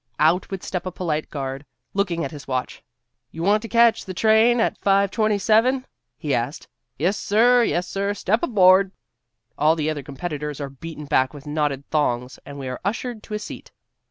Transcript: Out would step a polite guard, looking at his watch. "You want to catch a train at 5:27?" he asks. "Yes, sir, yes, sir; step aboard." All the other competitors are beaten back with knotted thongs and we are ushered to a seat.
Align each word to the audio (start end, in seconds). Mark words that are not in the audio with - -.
Out 0.17 0.49
would 0.49 0.63
step 0.63 0.87
a 0.87 0.91
polite 0.91 1.29
guard, 1.29 1.63
looking 1.93 2.25
at 2.25 2.31
his 2.31 2.47
watch. 2.47 2.81
"You 3.29 3.43
want 3.43 3.61
to 3.61 3.67
catch 3.67 4.07
a 4.07 4.13
train 4.15 4.59
at 4.59 4.81
5:27?" 4.81 5.85
he 6.17 6.33
asks. 6.33 6.65
"Yes, 6.97 7.17
sir, 7.17 7.63
yes, 7.63 7.87
sir; 7.87 8.15
step 8.15 8.41
aboard." 8.41 8.91
All 9.59 9.75
the 9.75 9.91
other 9.91 10.01
competitors 10.01 10.59
are 10.59 10.71
beaten 10.71 11.05
back 11.05 11.35
with 11.35 11.45
knotted 11.45 11.85
thongs 11.91 12.39
and 12.47 12.57
we 12.57 12.67
are 12.67 12.81
ushered 12.83 13.21
to 13.21 13.35
a 13.35 13.37
seat. 13.37 13.69